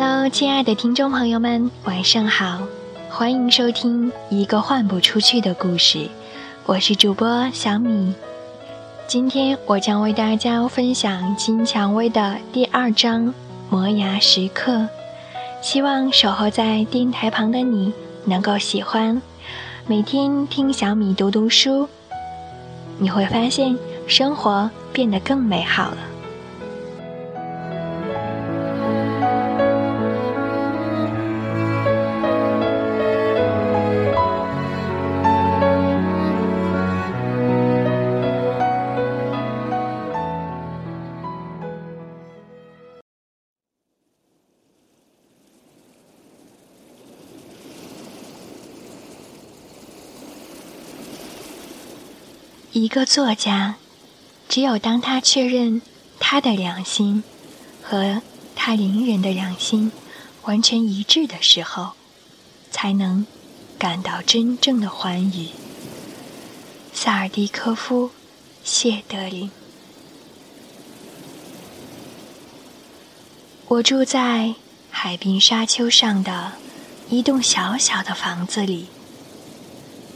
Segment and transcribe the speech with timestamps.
[0.00, 2.60] Hello，亲爱的听众朋友们，晚上好，
[3.10, 6.06] 欢迎收听一个换不出去的故事，
[6.66, 8.14] 我是主播小米。
[9.08, 13.26] 今天我将为大家分享金蔷薇的第二章
[13.70, 14.72] 《磨牙时刻》，
[15.60, 17.92] 希望守候在电台旁的你
[18.24, 19.20] 能够喜欢。
[19.88, 21.88] 每天听小米读读书，
[22.98, 23.76] 你会发现
[24.06, 25.98] 生活变得更美好了。
[52.78, 53.74] 一个作家，
[54.48, 55.82] 只有当他确认
[56.20, 57.24] 他的良心
[57.82, 58.22] 和
[58.54, 59.90] 他邻人的良心
[60.44, 61.94] 完全一致的时候，
[62.70, 63.26] 才能
[63.80, 65.48] 感到真正的欢愉。
[66.94, 68.06] 萨尔迪科夫·
[68.62, 69.50] 谢德林。
[73.66, 74.54] 我住在
[74.88, 76.52] 海滨沙丘上的
[77.10, 78.86] 一栋小小的房子里，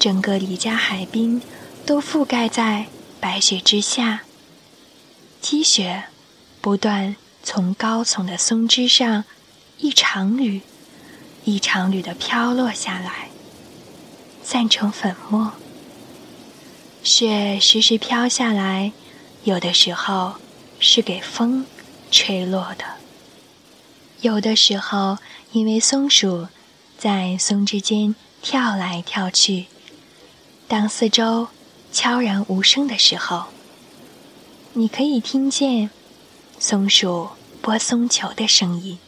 [0.00, 1.40] 整个离家海滨。
[1.88, 2.86] 都覆盖在
[3.18, 4.20] 白雪之下，
[5.40, 6.04] 积雪
[6.60, 9.24] 不断从高耸的松枝上
[9.78, 10.60] 一场缕、
[11.46, 13.30] 一场缕的飘落下来，
[14.42, 15.54] 散成粉末。
[17.02, 18.92] 雪时时飘下来，
[19.44, 20.34] 有的时候
[20.78, 21.64] 是给风
[22.10, 22.84] 吹落的，
[24.20, 25.16] 有的时候
[25.52, 26.48] 因为松鼠
[26.98, 29.68] 在松枝间跳来跳去，
[30.68, 31.48] 当四周。
[31.92, 33.46] 悄然无声的时候，
[34.74, 35.90] 你可以听见
[36.58, 38.98] 松鼠拨松球的声音。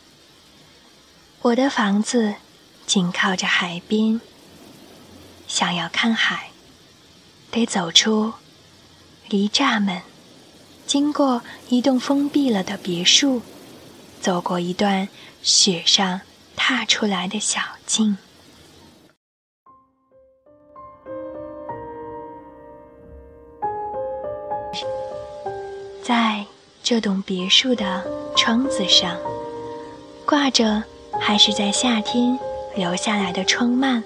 [1.43, 2.35] 我的房子
[2.87, 4.21] 紧靠着海边，
[5.47, 6.51] 想要看海，
[7.51, 8.35] 得走出
[9.29, 10.03] 离栅门，
[10.87, 13.43] 经过一栋封闭了的别墅，
[14.21, 15.09] 走过一段
[15.43, 16.21] 雪上
[16.57, 18.19] 踏出来的小径。
[26.11, 26.45] 在
[26.83, 28.05] 这栋别墅的
[28.37, 29.17] 窗子上，
[30.27, 30.83] 挂着
[31.21, 32.37] 还是在夏天
[32.75, 34.03] 留下来的窗幔。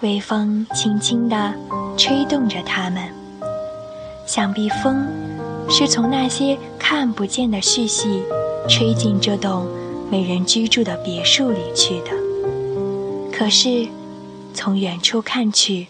[0.00, 1.52] 微风轻轻地
[1.98, 3.12] 吹动着它们，
[4.26, 5.06] 想必风
[5.68, 8.22] 是从那些看不见的絮隙
[8.66, 9.68] 吹进这栋
[10.10, 12.10] 没人居住的别墅里去的。
[13.30, 13.86] 可是，
[14.54, 15.88] 从远处看去，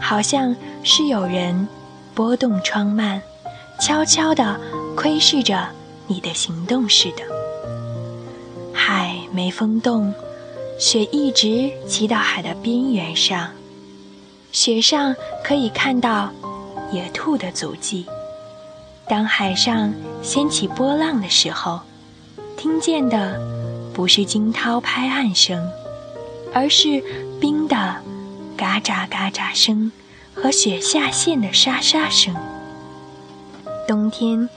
[0.00, 0.54] 好像
[0.84, 1.66] 是有人
[2.14, 3.20] 拨动窗幔。
[3.82, 4.60] 悄悄地
[4.94, 5.68] 窥视着
[6.06, 7.24] 你的行动似的。
[8.72, 10.14] 海没风动，
[10.78, 13.50] 雪一直骑到海的边缘上，
[14.52, 16.30] 雪上可以看到
[16.92, 18.06] 野兔的足迹。
[19.08, 19.92] 当海上
[20.22, 21.80] 掀起波浪的时候，
[22.56, 23.36] 听见的
[23.92, 25.60] 不是惊涛拍岸声，
[26.54, 27.02] 而是
[27.40, 27.76] 冰的
[28.56, 29.90] 嘎喳嘎喳声
[30.32, 32.32] 和雪下陷的沙沙声。
[33.92, 34.48] 冬天，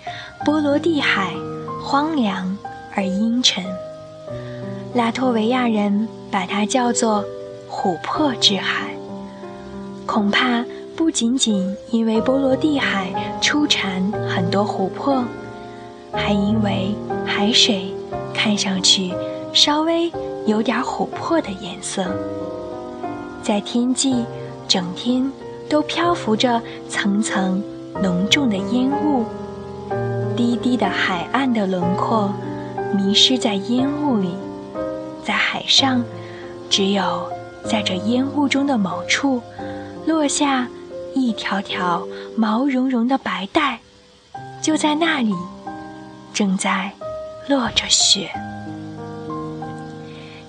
[0.45, 1.33] 波罗的海
[1.83, 2.57] 荒凉
[2.95, 3.61] 而阴沉。
[4.93, 7.21] 拉脱维亚人把它叫做
[7.69, 8.95] “琥珀之海”。
[10.07, 10.63] 恐怕
[10.95, 15.21] 不仅仅因为波罗的海出产很多琥珀，
[16.13, 17.93] 还因为海水
[18.33, 19.13] 看上去
[19.51, 20.09] 稍微
[20.45, 22.05] 有点琥珀的颜色。
[23.43, 24.23] 在天际，
[24.65, 25.29] 整天
[25.67, 27.61] 都漂浮着层层。
[28.01, 29.25] 浓重的烟雾，
[30.35, 32.33] 低低的海岸的轮廓
[32.93, 34.35] 迷失在烟雾里，
[35.23, 36.03] 在海上，
[36.69, 37.31] 只有
[37.63, 39.41] 在这烟雾中的某处，
[40.05, 40.67] 落下
[41.13, 42.05] 一条条
[42.35, 43.79] 毛茸茸的白带，
[44.61, 45.33] 就在那里，
[46.33, 46.91] 正在
[47.47, 48.29] 落着雪。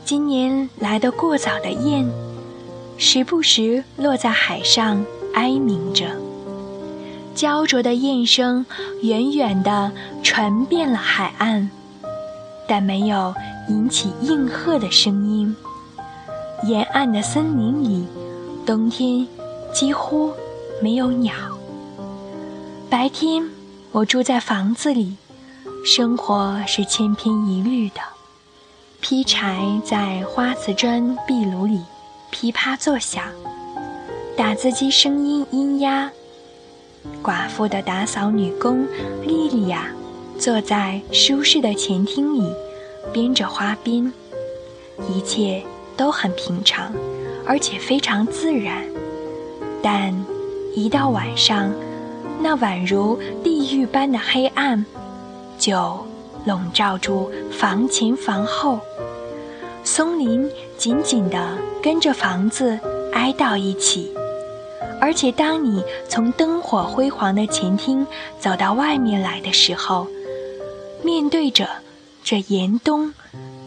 [0.04, 2.10] 今年来的过早的雁，
[2.98, 5.04] 时不时落在海上
[5.34, 6.25] 哀鸣着。
[7.36, 8.64] 焦灼的雁声
[9.02, 9.92] 远远地
[10.22, 11.68] 传遍了海岸，
[12.66, 13.34] 但没有
[13.68, 15.54] 引起应和的声音。
[16.64, 18.06] 沿岸的森林里，
[18.64, 19.28] 冬天
[19.70, 20.32] 几乎
[20.82, 21.34] 没有鸟。
[22.88, 23.46] 白天，
[23.92, 25.16] 我住在房子里，
[25.84, 28.00] 生活是千篇一律的：
[29.02, 31.82] 劈柴在花瓷砖壁炉里
[32.30, 33.22] 噼啪作响，
[34.34, 36.10] 打字机声音咿呀。
[37.22, 38.86] 寡妇的打扫女工
[39.24, 39.88] 莉莉亚
[40.38, 42.52] 坐在舒适的前厅里，
[43.12, 44.12] 编着花边，
[45.08, 45.62] 一切
[45.96, 46.92] 都很平常，
[47.46, 48.84] 而且非常自然。
[49.82, 50.14] 但
[50.74, 51.70] 一到晚上，
[52.40, 54.84] 那宛如地狱般的黑暗
[55.58, 55.98] 就
[56.44, 58.78] 笼罩住房前房后，
[59.82, 62.78] 松林紧紧地跟着房子
[63.12, 64.12] 挨到一起。
[65.00, 68.06] 而且，当你从灯火辉煌的前厅
[68.40, 70.06] 走到外面来的时候，
[71.04, 71.68] 面对着
[72.24, 73.12] 这严冬、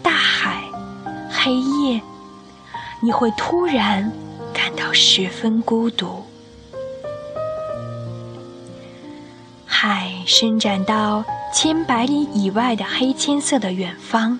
[0.02, 0.64] 大海、
[1.30, 2.02] 黑夜，
[3.02, 4.12] 你会突然
[4.54, 6.24] 感到十分孤独。
[9.66, 11.24] 海伸展到
[11.54, 14.38] 千百里以外的黑铅色的远方，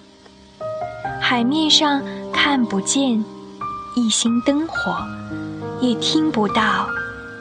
[1.22, 2.04] 海面上
[2.34, 3.24] 看不见
[3.96, 4.98] 一星灯火。
[5.82, 6.88] 也听不到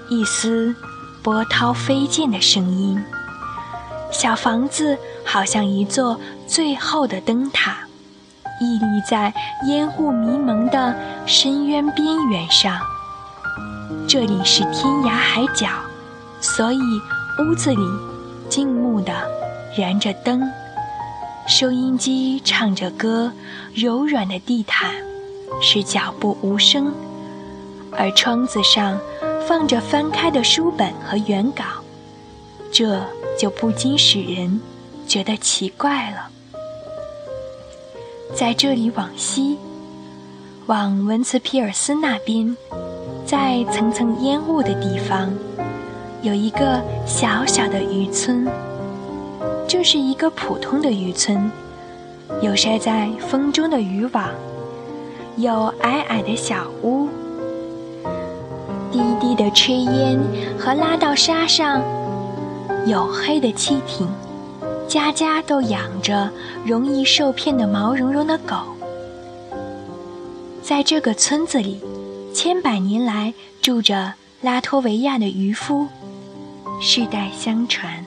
[0.08, 0.75] 一丝
[1.23, 3.02] 波涛飞溅的声音。
[4.11, 7.76] 小房子好像一座最后的灯塔，
[8.61, 9.32] 屹立在
[9.67, 10.96] 烟雾迷蒙的
[11.26, 12.81] 深渊边缘上。
[14.08, 15.69] 这里是天涯海角，
[16.40, 16.81] 所以
[17.40, 17.82] 屋子里
[18.49, 19.12] 静穆地
[19.76, 20.43] 燃着灯，
[21.46, 23.31] 收音机唱着歌，
[23.75, 24.94] 柔软的地毯
[25.61, 26.93] 使脚步无声。
[27.93, 28.99] 而窗子上
[29.46, 31.64] 放着翻开的书本和原稿，
[32.70, 33.00] 这
[33.38, 34.61] 就不禁使人
[35.06, 36.29] 觉得奇怪了。
[38.35, 39.56] 在这里往西，
[40.67, 42.56] 往文茨皮尔斯那边，
[43.25, 45.32] 在层层烟雾的地方，
[46.23, 48.46] 有一个小小的渔村。
[49.67, 51.50] 这是一个普通的渔村，
[52.43, 54.29] 有晒在风中的渔网，
[55.37, 57.08] 有矮矮的小屋。
[59.28, 60.19] 低的炊烟
[60.58, 61.82] 和拉到沙上
[62.86, 64.08] 黝黑的汽艇，
[64.88, 66.30] 家家都养着
[66.64, 68.56] 容易受骗的毛茸茸的狗。
[70.62, 71.78] 在这个村子里，
[72.32, 75.86] 千百年来住着拉脱维亚的渔夫，
[76.80, 78.02] 世代相传。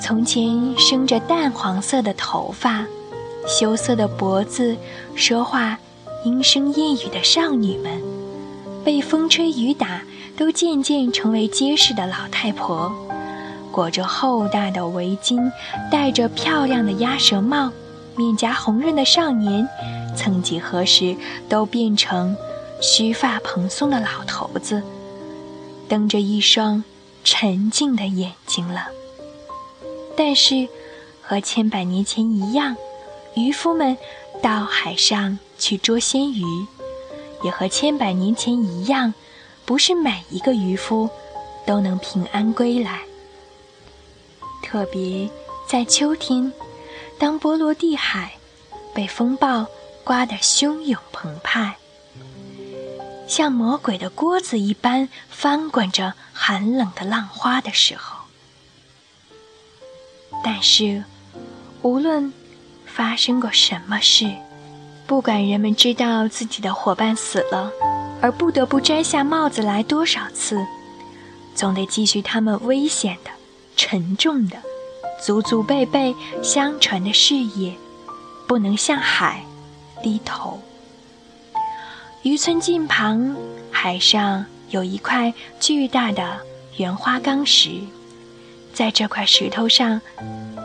[0.00, 2.86] 从前生着淡黄色的头发、
[3.46, 4.74] 羞涩的脖子、
[5.14, 5.78] 说话
[6.24, 8.17] 莺声燕语的少女们。
[8.88, 10.00] 被风吹雨打，
[10.34, 12.90] 都渐渐成为结实的老太婆，
[13.70, 15.52] 裹着厚大的围巾，
[15.92, 17.70] 戴着漂亮的鸭舌帽，
[18.16, 19.68] 面颊红润的少年，
[20.16, 21.14] 曾几何时
[21.50, 22.34] 都变成
[22.80, 24.82] 须发蓬松的老头子，
[25.86, 26.82] 瞪着一双
[27.22, 28.86] 沉静的眼睛了。
[30.16, 30.66] 但是，
[31.20, 32.74] 和千百年前一样，
[33.34, 33.98] 渔夫们
[34.40, 36.42] 到海上去捉鲜鱼。
[37.42, 39.14] 也和千百年前一样，
[39.64, 41.08] 不是每一个渔夫
[41.66, 43.02] 都能平安归来。
[44.62, 45.28] 特别
[45.66, 46.52] 在秋天，
[47.18, 48.32] 当波罗的海
[48.94, 49.66] 被风暴
[50.04, 51.76] 刮得汹涌澎湃，
[53.26, 58.18] 像魔鬼的锅子一般翻滚着寒冷的浪花的时候。
[60.44, 61.04] 但是，
[61.82, 62.32] 无论
[62.86, 64.34] 发生过什么事，
[65.08, 67.72] 不管人们知道自己的伙伴死了，
[68.20, 70.62] 而不得不摘下帽子来多少次，
[71.54, 73.30] 总得继续他们危险的、
[73.74, 74.58] 沉重的、
[75.18, 77.72] 祖祖辈辈相传的事业，
[78.46, 79.42] 不能向海
[80.02, 80.60] 低头。
[82.22, 83.34] 渔村近旁
[83.70, 86.38] 海上有一块巨大的
[86.76, 87.70] 圆花岗石，
[88.74, 90.02] 在这块石头上，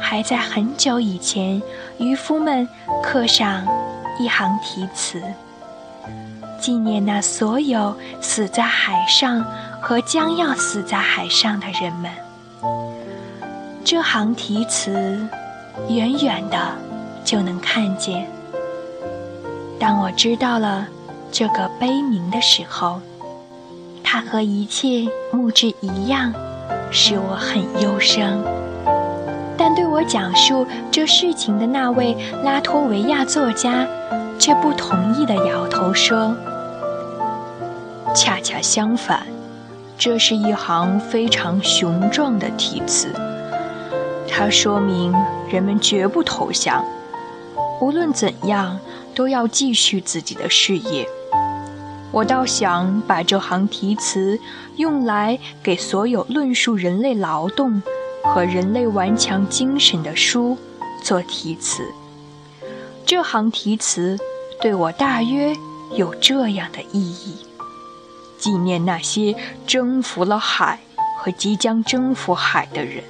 [0.01, 1.61] 还在很久以前，
[1.97, 2.67] 渔夫们
[3.01, 3.65] 刻上。
[4.19, 5.21] 一行题词，
[6.59, 9.43] 纪念那所有死在海上
[9.81, 12.11] 和将要死在海上的人们。
[13.83, 15.27] 这行题词，
[15.89, 16.57] 远远的
[17.25, 18.27] 就能看见。
[19.79, 20.87] 当我知道了
[21.31, 23.01] 这个悲鸣的时候，
[24.03, 26.31] 它和一切木质一样，
[26.91, 28.52] 使我很忧伤。
[29.93, 33.87] 我讲述这事情的那位拉脱维亚作家，
[34.39, 36.35] 却不同意的摇头说
[38.15, 39.21] ：“恰恰相反，
[39.95, 43.09] 这是一行非常雄壮的题词。
[44.27, 45.13] 它说明
[45.47, 46.83] 人们绝不投降，
[47.79, 48.79] 无论怎样
[49.13, 51.07] 都要继续自己的事业。
[52.11, 54.39] 我倒想把这行题词
[54.77, 57.83] 用来给所有论述人类劳动。”
[58.23, 60.57] 和人类顽强精神的书
[61.03, 61.83] 做题词，
[63.05, 64.17] 这行题词
[64.61, 65.55] 对我大约
[65.93, 67.35] 有这样的意义：
[68.39, 69.35] 纪念那些
[69.67, 70.79] 征服了海
[71.19, 73.03] 和即将征服海的人。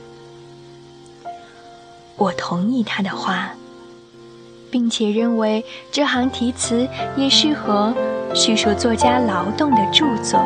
[2.18, 3.52] 我同意他的话，
[4.72, 7.94] 并且认为这行题词也适合
[8.34, 10.40] 叙述作家劳动的著作。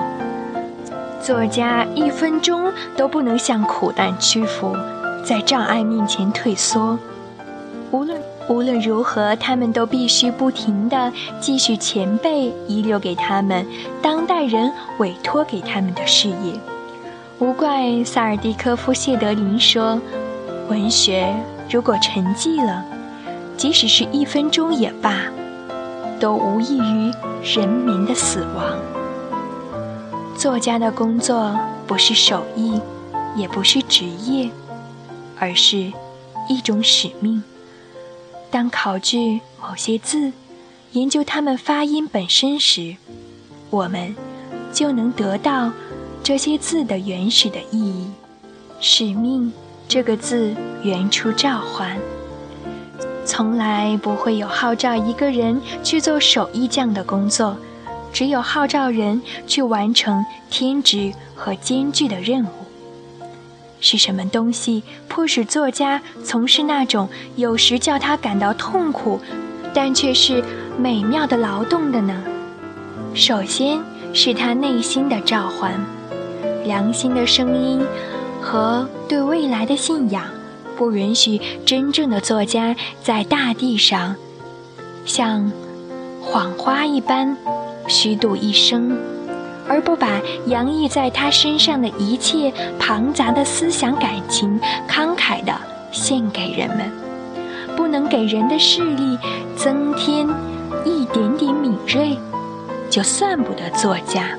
[1.21, 4.75] 作家一分钟都不能向苦难屈服，
[5.25, 6.97] 在障碍面前退缩。
[7.91, 13.65] 无论无论如何，他们都必须不停地继续前辈遗留给他们、
[14.01, 16.53] 当代人委托给他们的事业。
[17.39, 20.00] 无怪萨尔蒂科夫谢德林说
[20.69, 21.36] ：“文学
[21.69, 22.83] 如果沉寂了，
[23.57, 25.24] 即使是一分钟也罢，
[26.19, 27.12] 都无异于
[27.43, 28.77] 人民的死亡。”
[30.38, 32.79] 作家的工作不是手艺，
[33.36, 34.51] 也不是职业，
[35.39, 35.91] 而是
[36.48, 37.44] 一种使命。
[38.51, 40.32] 当考据某些字，
[40.91, 42.96] 研究它们发音本身时，
[43.72, 44.15] 我们
[44.72, 45.72] 就能得到
[46.22, 48.06] 这些字的原始的意义。
[48.79, 49.51] 使命
[49.88, 50.53] 这个字
[50.84, 51.98] 原出召唤，
[53.25, 57.58] 从来不会有号召一个人去做手艺匠的工作，
[58.17, 62.50] 只有号召人去完成天职和艰巨的任务。
[63.79, 69.21] 是什么东西迫使作家从事那种有时叫他感到痛苦，
[69.71, 70.43] 但却是
[70.79, 72.24] 美妙的劳动的呢？
[73.13, 73.79] 首先
[74.15, 75.79] 是他内心的召唤，
[76.65, 77.86] 良心的声音
[78.41, 80.25] 和对未来的信仰，
[80.75, 84.15] 不允许真正的作家在大地上
[85.05, 85.51] 像
[86.19, 87.38] 谎花一般
[87.88, 88.98] 虚度一生。
[89.70, 95.53] 而不把洋溢在他身上的一切庞杂的思想感情慷慨地
[95.91, 96.89] 献给人们，
[97.75, 99.17] 不能给人的视力
[99.58, 100.25] 增添
[100.86, 102.17] 一点点敏锐，
[102.89, 104.38] 就算不得作家。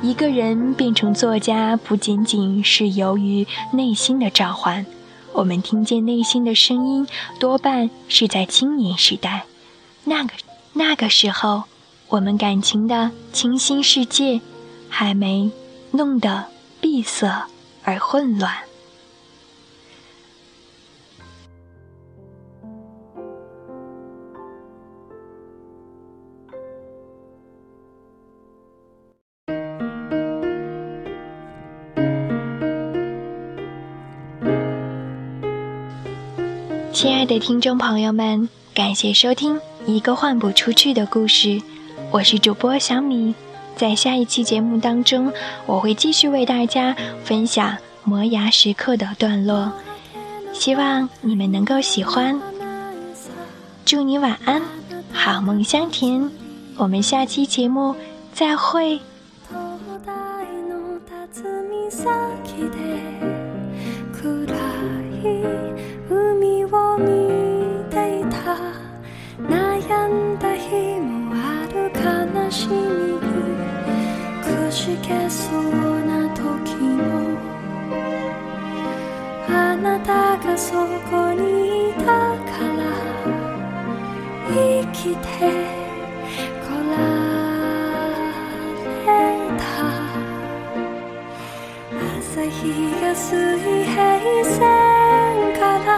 [0.00, 4.86] 一个人变成作家，不仅仅是由于内心的召唤，
[5.34, 7.06] 我们听见内心的声音，
[7.38, 9.44] 多半是在青年时代，
[10.04, 10.30] 那个
[10.72, 11.64] 那个时候。
[12.08, 14.40] 我们感情的清新世界，
[14.88, 15.50] 还没
[15.90, 16.44] 弄得
[16.80, 17.46] 闭塞
[17.82, 18.52] 而混乱。
[36.92, 41.48] 亲爱的听众朋友们，感谢收听《一个换不出去的故事》。
[42.14, 43.34] 我是主播小米，
[43.74, 45.32] 在下一期节目当中，
[45.66, 46.94] 我会继续为大家
[47.24, 49.72] 分享磨牙时刻的段落，
[50.52, 52.40] 希望你们能够喜欢。
[53.84, 54.62] 祝你晚安，
[55.12, 56.30] 好梦香甜，
[56.76, 57.96] 我们下期节目
[58.32, 59.00] 再会。
[75.06, 75.60] けそう
[76.06, 77.36] な時も
[79.46, 80.72] あなたがそ
[81.10, 82.12] こにいたか
[82.72, 82.82] ら
[84.48, 84.54] 生
[84.92, 85.24] きて
[86.64, 86.96] こら
[89.04, 89.08] れ
[89.58, 89.62] た。
[92.16, 92.62] 朝日
[93.02, 93.28] が水
[93.84, 93.94] 平
[94.44, 94.56] 線
[95.58, 95.88] から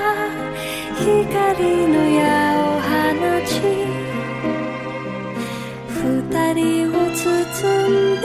[0.98, 2.20] 光の矢
[2.58, 2.90] を放
[3.46, 3.50] ち。
[6.06, 7.26] 二人を包
[7.88, 8.15] んで